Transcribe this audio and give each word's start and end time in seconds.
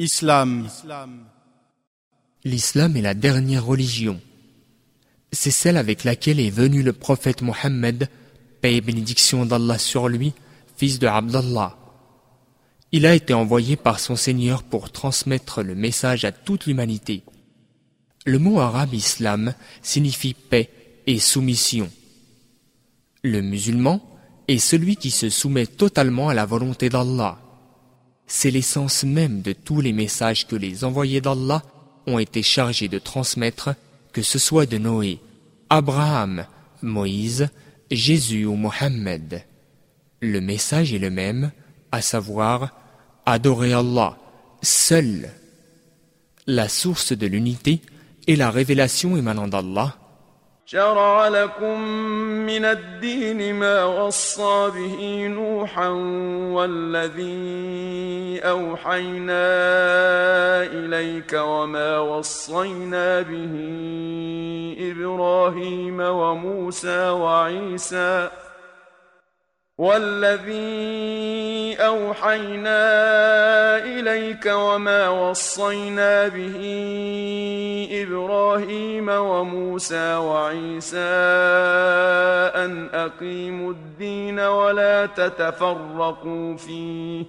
Islam. 0.00 0.66
L'islam 2.42 2.96
est 2.96 3.02
la 3.02 3.12
dernière 3.12 3.66
religion. 3.66 4.18
C'est 5.30 5.50
celle 5.50 5.76
avec 5.76 6.04
laquelle 6.04 6.40
est 6.40 6.48
venu 6.48 6.82
le 6.82 6.94
prophète 6.94 7.42
Mohammed, 7.42 8.08
paix 8.62 8.76
et 8.76 8.80
bénédiction 8.80 9.44
d'Allah 9.44 9.76
sur 9.76 10.08
lui, 10.08 10.32
fils 10.78 11.00
de 11.00 11.06
Abdallah. 11.06 11.76
Il 12.92 13.04
a 13.04 13.14
été 13.14 13.34
envoyé 13.34 13.76
par 13.76 14.00
son 14.00 14.16
Seigneur 14.16 14.62
pour 14.62 14.90
transmettre 14.90 15.62
le 15.62 15.74
message 15.74 16.24
à 16.24 16.32
toute 16.32 16.64
l'humanité. 16.64 17.22
Le 18.24 18.38
mot 18.38 18.58
arabe 18.58 18.94
islam 18.94 19.52
signifie 19.82 20.32
paix 20.32 20.70
et 21.06 21.18
soumission. 21.18 21.90
Le 23.22 23.42
musulman 23.42 24.00
est 24.48 24.58
celui 24.58 24.96
qui 24.96 25.10
se 25.10 25.28
soumet 25.28 25.66
totalement 25.66 26.30
à 26.30 26.34
la 26.34 26.46
volonté 26.46 26.88
d'Allah. 26.88 27.38
C'est 28.32 28.52
l'essence 28.52 29.02
même 29.02 29.42
de 29.42 29.52
tous 29.52 29.80
les 29.80 29.92
messages 29.92 30.46
que 30.46 30.54
les 30.54 30.84
envoyés 30.84 31.20
d'Allah 31.20 31.64
ont 32.06 32.20
été 32.20 32.44
chargés 32.44 32.86
de 32.86 33.00
transmettre, 33.00 33.70
que 34.12 34.22
ce 34.22 34.38
soit 34.38 34.66
de 34.66 34.78
Noé, 34.78 35.18
Abraham, 35.68 36.46
Moïse, 36.80 37.48
Jésus 37.90 38.46
ou 38.46 38.54
Mohammed. 38.54 39.42
Le 40.20 40.40
message 40.40 40.94
est 40.94 41.00
le 41.00 41.10
même, 41.10 41.50
à 41.90 42.02
savoir 42.02 42.70
adorer 43.26 43.72
Allah, 43.72 44.16
seul. 44.62 45.30
La 46.46 46.68
source 46.68 47.12
de 47.12 47.26
l'unité 47.26 47.82
est 48.28 48.36
la 48.36 48.52
révélation 48.52 49.16
émanant 49.16 49.48
d'Allah. 49.48 49.96
شرع 50.70 51.28
لكم 51.28 51.80
من 52.46 52.64
الدين 52.64 53.54
ما 53.54 53.84
وصى 53.84 54.70
به 54.74 55.26
نوحا 55.26 55.88
والذي 56.54 58.40
أوحينا 58.44 59.42
إليك 60.62 61.32
وما 61.32 61.98
وصينا 61.98 63.20
به 63.20 63.54
إبراهيم 64.78 66.00
وموسى 66.00 67.08
وعيسى 67.08 68.30
والذي 69.80 71.76
أوحينا 71.80 72.82
إليك 73.78 74.46
وما 74.46 75.08
وصينا 75.08 76.28
به 76.28 76.58
إبراهيم 77.92 79.08
وموسى 79.08 80.14
وعيسى 80.14 80.98
أن 82.54 82.88
أقيموا 82.92 83.72
الدين 83.72 84.40
ولا 84.40 85.06
تتفرقوا 85.06 86.56
فيه. 86.56 87.24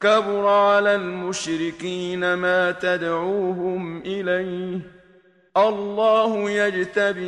كبر 0.00 0.46
على 0.46 0.94
المشركين 0.94 2.34
ما 2.34 2.70
تدعوهم 2.70 4.02
إليه. 4.02 4.97
الله 5.57 6.51
يجتبي 6.51 7.23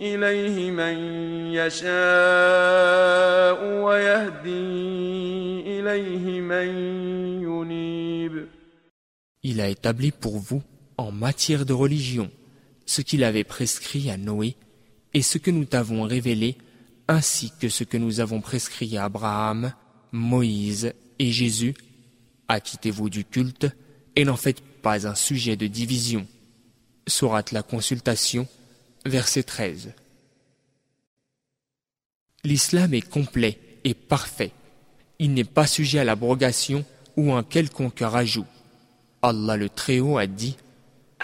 إليه 0.00 0.70
من 0.70 0.96
يشاء 1.56 1.88
ويهدي 3.82 4.50
إليه 5.80 6.40
من 6.40 6.68
ينيب 7.42 8.48
Il 9.42 9.60
a 9.62 9.68
établi 9.68 10.10
pour 10.10 10.36
vous, 10.38 10.62
en 10.98 11.10
matière 11.12 11.64
de 11.64 11.72
religion, 11.72 12.30
ce 12.84 13.00
qu'il 13.00 13.24
avait 13.24 13.44
prescrit 13.44 14.10
à 14.10 14.18
Noé 14.18 14.56
et 15.14 15.22
ce 15.22 15.38
que 15.38 15.50
nous 15.50 15.64
t'avons 15.64 16.02
révélé, 16.02 16.58
ainsi 17.06 17.52
que 17.58 17.70
ce 17.70 17.84
que 17.84 17.96
nous 17.96 18.20
avons 18.20 18.42
prescrit 18.42 18.98
à 18.98 19.04
Abraham, 19.04 19.72
Moïse 20.12 20.92
et 21.18 21.30
Jésus. 21.30 21.74
Acquittez-vous 22.48 23.08
du 23.08 23.24
culte 23.24 23.66
et 24.14 24.26
n'en 24.26 24.36
faites 24.36 24.60
pas 24.60 25.06
un 25.06 25.14
sujet 25.14 25.56
de 25.56 25.66
division. 25.66 26.26
Sourate 27.06 27.52
la 27.52 27.62
consultation, 27.62 28.46
verset 29.06 29.44
13. 29.44 29.92
L'islam 32.44 32.94
est 32.94 33.08
complet 33.08 33.58
et 33.84 33.94
parfait. 33.94 34.52
Il 35.18 35.34
n'est 35.34 35.44
pas 35.44 35.66
sujet 35.66 35.98
à 35.98 36.04
l'abrogation 36.04 36.84
ou 37.16 37.32
un 37.32 37.42
quelconque 37.42 38.00
rajout. 38.00 38.46
Allah 39.22 39.56
le 39.56 39.68
Très-Haut 39.68 40.18
a 40.18 40.26
dit 40.26 40.56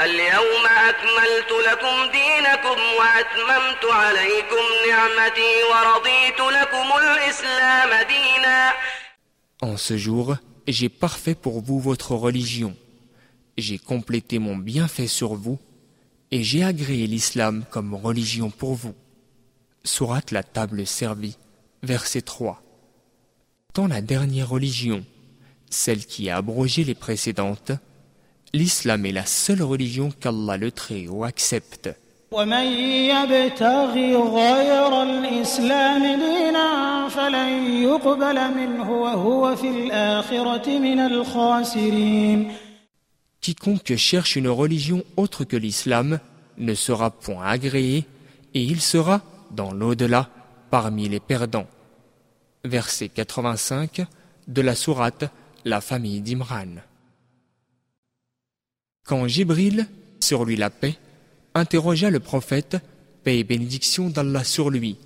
اليوم 0.01 0.67
أكملت 0.67 1.51
لكم 1.69 2.11
دينكم 2.13 2.81
وأتممت 2.99 3.85
عليكم 3.85 4.65
نعمتي 4.89 5.63
ورضيت 5.71 6.41
لكم 6.41 6.87
الإسلام 6.99 8.07
دينا 8.09 8.73
En 9.63 9.77
ce 9.77 9.97
jour, 9.97 10.37
j'ai 10.67 10.89
parfait 10.89 11.37
pour 11.37 11.61
vous 11.61 11.79
votre 11.79 12.13
religion. 12.17 12.75
J'ai 13.57 13.79
complété 13.79 14.41
mon 14.41 14.57
bienfait 14.57 15.07
sur 15.07 15.35
vous 15.35 15.59
et 16.31 16.43
j'ai 16.43 16.65
agréé 16.65 17.07
l'islam 17.07 17.65
comme 17.71 17.95
religion 17.95 18.51
pour 18.51 18.75
vous. 18.75 18.95
Sourate 19.85 20.31
la 20.31 20.43
table 20.43 20.87
servie, 20.87 21.37
verset 21.83 22.23
3. 22.23 22.61
Dans 23.75 23.87
la 23.87 24.01
dernière 24.01 24.49
religion, 24.49 25.05
celle 25.71 26.07
qui 26.07 26.31
a 26.31 26.37
abrogé 26.39 26.85
les 26.85 26.95
précédentes, 26.95 27.73
l'islam 28.53 29.05
est 29.07 29.13
la 29.13 29.27
seule 29.27 29.63
religion 29.63 30.11
qu'Allah 30.21 30.57
le 30.57 30.71
Très-Haut 30.71 31.25
accepte. 31.25 31.91
ومن 32.33 32.67
يبتغ 33.15 33.95
غير 34.35 35.03
الإسلام 35.03 36.03
دينا 36.03 37.09
فلن 37.09 37.83
يقبل 37.83 38.55
منه 38.55 38.91
وهو 38.91 39.57
في 39.57 39.69
الآخرة 39.69 40.79
من 40.79 40.99
الخاسرين 41.01 42.53
Quiconque 43.50 43.96
cherche 43.96 44.36
une 44.36 44.48
religion 44.48 45.04
autre 45.18 45.44
que 45.44 45.58
l'islam 45.58 46.20
ne 46.60 46.76
sera 46.76 47.10
point 47.10 47.44
agréé 47.44 48.06
et 48.54 48.62
il 48.62 48.80
sera, 48.80 49.24
dans 49.50 49.72
l'au-delà, 49.72 50.30
parmi 50.70 51.10
les 51.10 51.20
perdants. 51.20 51.66
Verset 52.64 53.10
85 53.10 54.06
de 54.48 54.62
la 54.62 54.76
sourate 54.76 55.32
La 55.66 55.82
famille 55.82 56.22
d'Imran. 56.22 56.76
Quand 59.04 59.28
Jibril, 59.28 59.88
sur 60.20 60.46
lui 60.46 60.56
la 60.56 60.70
paix, 60.70 61.00
interrogea 61.56 62.12
le 62.12 62.20
prophète, 62.20 62.78
paix 63.24 63.40
et 63.40 63.44
bénédiction 63.44 64.12
d'Allah 64.12 64.44
sur 64.44 64.70
lui, 64.70 64.98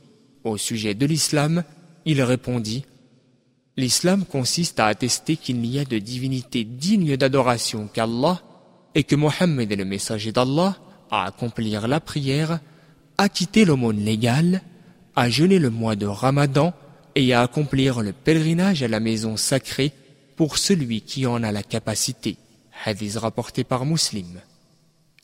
au 0.43 0.57
sujet 0.57 0.95
de 0.95 1.05
l'islam, 1.05 1.63
il 2.03 2.21
répondit 2.21 2.83
L'islam 3.75 4.23
consiste 4.25 4.79
à 4.79 4.85
attester 4.85 5.35
qu'il 5.35 5.59
n'y 5.59 5.79
a 5.79 5.85
de 5.85 5.97
divinité 5.97 6.63
digne 6.63 7.17
d'adoration 7.17 7.89
qu'Allah 7.91 8.41
et 8.93 9.03
que 9.03 9.15
Mohammed 9.15 9.71
est 9.71 9.75
le 9.75 9.85
messager 9.85 10.31
d'Allah, 10.31 10.77
à 11.09 11.25
accomplir 11.25 11.87
la 11.87 11.99
prière, 11.99 12.59
à 13.17 13.29
quitter 13.29 13.65
l'aumône 13.65 14.03
légale, 14.03 14.61
à 15.15 15.29
jeûner 15.29 15.57
le 15.57 15.71
mois 15.71 15.95
de 15.95 16.05
Ramadan 16.05 16.73
et 17.15 17.33
à 17.33 17.41
accomplir 17.41 18.01
le 18.01 18.13
pèlerinage 18.13 18.83
à 18.83 18.87
la 18.87 18.99
maison 18.99 19.37
sacrée 19.37 19.91
pour 20.35 20.57
celui 20.59 21.01
qui 21.01 21.25
en 21.25 21.41
a 21.41 21.51
la 21.51 21.63
capacité. 21.63 22.37
Hadith 22.85 23.17
rapporté 23.17 23.63
par 23.63 23.85
Muslim. 23.85 24.39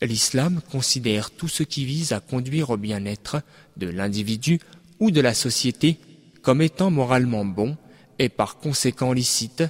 L'islam 0.02 0.60
considère 0.72 1.30
tout 1.30 1.48
ce 1.48 1.62
qui 1.62 1.84
vise 1.84 2.12
à 2.12 2.20
conduire 2.20 2.70
au 2.70 2.76
bien-être 2.76 3.42
de 3.76 3.88
l'individu 3.88 4.58
ou 4.98 5.10
de 5.10 5.20
la 5.20 5.34
société 5.34 5.98
comme 6.42 6.62
étant 6.62 6.90
moralement 6.90 7.44
bon 7.44 7.76
et 8.20 8.28
par 8.28 8.58
conséquent 8.58 9.14
licite, 9.14 9.64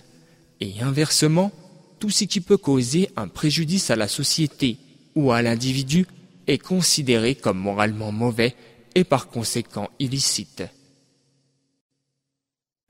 et 0.58 0.82
inversement, 0.82 1.52
tout 2.00 2.10
ce 2.10 2.24
qui 2.24 2.40
peut 2.40 2.56
causer 2.56 3.08
un 3.16 3.28
préjudice 3.28 3.90
à 3.90 3.96
la 3.96 4.08
société 4.08 4.76
ou 5.14 5.30
à 5.30 5.40
l'individu 5.40 6.04
est 6.48 6.58
considéré 6.58 7.36
comme 7.36 7.58
moralement 7.58 8.10
mauvais 8.10 8.56
et 8.96 9.04
par 9.04 9.28
conséquent 9.28 9.88
illicite. 10.00 10.64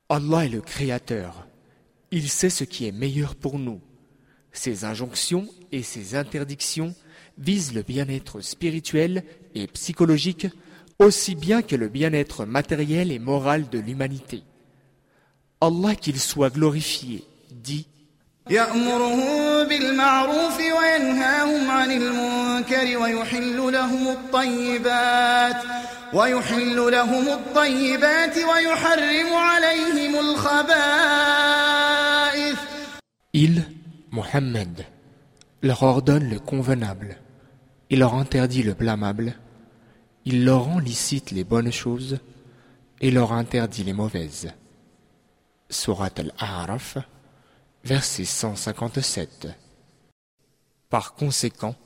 Allah 0.08 0.46
est 0.46 0.48
le 0.48 0.62
Créateur. 0.62 1.46
Il 2.10 2.30
sait 2.30 2.50
ce 2.50 2.64
qui 2.64 2.86
est 2.86 2.92
meilleur 2.92 3.34
pour 3.34 3.58
nous. 3.58 3.82
Ses 4.52 4.84
injonctions 4.84 5.46
et 5.72 5.82
ses 5.82 6.14
interdictions 6.14 6.94
visent 7.36 7.74
le 7.74 7.82
bien-être 7.82 8.40
spirituel 8.40 9.24
et 9.54 9.66
psychologique 9.66 10.46
aussi 10.98 11.34
bien 11.34 11.60
que 11.60 11.76
le 11.76 11.88
bien-être 11.88 12.46
matériel 12.46 13.12
et 13.12 13.18
moral 13.18 13.68
de 13.68 13.78
l'humanité. 13.78 14.42
Allah 15.61 15.95
qu'il 15.95 16.19
soit 16.19 16.49
glorifié, 16.49 17.23
dit 17.51 17.87
يأمرهم 18.49 19.67
بالمعروف 19.67 20.57
وينهاهم 20.57 21.71
عن 21.71 21.91
المنكر 21.91 22.97
ويحل 22.97 23.73
لهم 23.73 24.07
الطيبات 24.07 25.63
ويحل 26.13 26.91
لهم 26.91 27.27
الطيبات 27.27 28.37
ويحرم 28.37 29.33
عليهم 29.33 30.19
الخبائث 30.19 31.75
Il, 33.33 33.63
Mohammed, 34.11 34.85
leur 35.61 35.83
ordonne 35.83 36.29
le 36.29 36.39
convenable, 36.39 37.17
il 37.89 37.99
leur 37.99 38.13
interdit 38.13 38.63
le 38.63 38.73
blâmable, 38.73 39.33
il 40.23 40.45
leur 40.45 40.65
rend 40.65 40.79
licite 40.79 41.31
les 41.31 41.43
bonnes 41.43 41.71
choses 41.71 42.19
et 43.01 43.11
leur 43.11 43.33
interdit 43.33 43.83
les 43.83 43.91
mauvaises. 43.91 44.53
Surat 45.70 46.10
al-A'raf, 46.16 46.98
Verset 47.84 48.26
157. 48.26 49.48
Par 50.90 51.14
conséquent, 51.14 51.76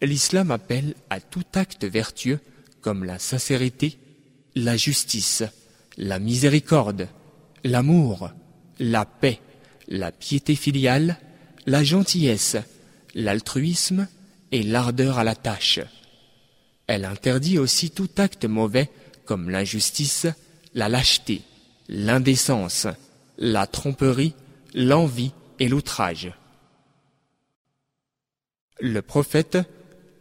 l'islam 0.00 0.50
appelle 0.50 0.94
à 1.10 1.20
tout 1.20 1.44
acte 1.54 1.84
vertueux 1.84 2.40
comme 2.80 3.04
la 3.04 3.18
sincérité, 3.18 3.98
la 4.54 4.76
justice, 4.76 5.42
la 5.98 6.18
miséricorde, 6.18 7.08
l'amour, 7.62 8.30
la 8.78 9.04
paix, 9.04 9.40
la 9.88 10.12
piété 10.12 10.54
filiale, 10.54 11.18
la 11.66 11.84
gentillesse, 11.84 12.56
l'altruisme 13.14 14.08
et 14.52 14.62
l'ardeur 14.62 15.18
à 15.18 15.24
la 15.24 15.34
tâche. 15.34 15.80
Elle 16.86 17.04
interdit 17.04 17.58
aussi 17.58 17.90
tout 17.90 18.10
acte 18.16 18.44
mauvais 18.44 18.90
comme 19.24 19.50
l'injustice, 19.50 20.26
la 20.74 20.88
lâcheté, 20.88 21.42
l'indécence, 21.88 22.86
la 23.38 23.66
tromperie, 23.66 24.34
l'envie 24.74 25.32
et 25.58 25.68
l'outrage. 25.68 26.32
Le 28.80 29.02
prophète, 29.02 29.58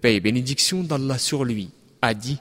paix 0.01 0.15
et 0.15 0.19
bénédiction 0.19 0.83
d'Allah 0.83 1.17
sur 1.17 1.43
lui, 1.43 1.71
a 2.01 2.13
dit 2.13 2.39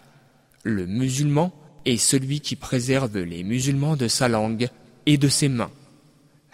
Le 0.63 0.87
musulman 0.87 1.53
est 1.85 1.97
celui 1.97 2.41
qui 2.41 2.57
préserve 2.57 3.19
les 3.19 3.45
musulmans 3.45 3.97
de 3.97 4.09
sa 4.09 4.29
langue 4.29 4.69
et 5.07 5.19
de 5.19 5.29
ses 5.29 5.49
mains. 5.49 5.71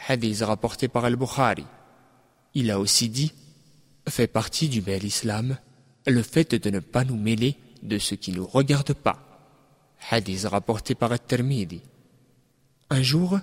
Hadith 0.07 0.43
rapporté 0.43 0.89
par 0.89 1.05
Al-Bukhari. 1.05 1.65
Il 2.55 2.71
a 2.71 2.79
aussi 2.79 3.09
dit 3.09 3.33
Fait 4.09 4.27
partie 4.27 4.69
du 4.69 4.81
bel 4.81 5.05
islam 5.05 5.59
le 6.07 6.23
fait 6.23 6.55
de 6.55 6.71
ne 6.71 6.81
pas 6.81 7.05
nous 7.05 7.17
mêler 7.17 7.57
de 7.83 7.99
ce 7.99 8.15
qui 8.15 8.31
ne 8.33 8.37
nous 8.37 8.47
regarde 8.47 8.93
pas. 8.95 9.19
Hadith 10.11 10.45
rapporté 10.45 10.95
par 10.95 11.13
At-Tirmidhi. 11.13 11.83
Un 12.91 13.03
jour, 13.03 13.39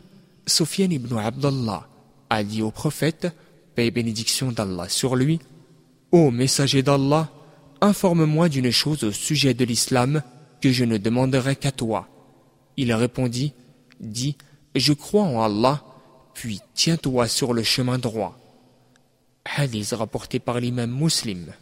Sofiane 0.48 0.94
ibn 0.94 1.18
Abdallah 1.18 1.88
a 2.30 2.44
dit 2.44 2.62
au 2.62 2.72
prophète, 2.72 3.28
paix 3.76 3.88
et 3.88 3.92
bénédiction 3.92 4.52
d'Allah 4.52 4.90
sur 4.90 5.16
lui, 5.16 5.40
Ô 6.12 6.32
messager 6.32 6.84
d'Allah, 6.84 7.30
informe-moi 7.82 8.48
d'une 8.50 8.72
chose 8.72 9.04
au 9.04 9.12
sujet 9.12 9.54
de 9.54 9.66
l'islam 9.66 10.22
que 10.62 10.72
je 10.72 10.86
ne 10.86 10.98
demanderai 10.98 11.56
qu'à 11.56 11.72
toi. 11.72 12.08
Il 12.78 12.94
répondit, 12.94 13.54
Dis, 14.00 14.38
je 14.76 14.94
crois 14.94 15.24
en 15.24 15.42
Allah, 15.42 15.84
puis 16.34 16.62
tiens-toi 16.74 17.28
sur 17.28 17.54
le 17.54 17.64
chemin 17.64 17.98
droit. 17.98 18.38
Hadith 19.46 19.92
rapporté 19.92 20.40
par 20.40 20.60
l'imam 20.60 20.92
muslim. 20.92 21.54